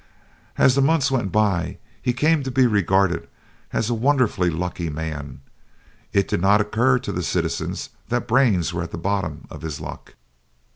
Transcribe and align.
As 0.57 0.73
the 0.73 0.81
months 0.81 1.11
went 1.11 1.31
by 1.31 1.77
he 2.01 2.11
came 2.11 2.41
to 2.41 2.49
be 2.49 2.65
regarded 2.65 3.29
as 3.71 3.87
a 3.87 3.93
wonderfully 3.93 4.49
lucky 4.49 4.89
man. 4.89 5.41
It 6.11 6.27
did 6.27 6.41
not 6.41 6.59
occur 6.59 6.97
to 6.97 7.11
the 7.11 7.21
citizens 7.21 7.89
that 8.09 8.27
brains 8.27 8.73
were 8.73 8.81
at 8.81 8.89
the 8.89 8.97
bottom 8.97 9.45
of 9.51 9.61
his 9.61 9.79
luck. 9.79 10.15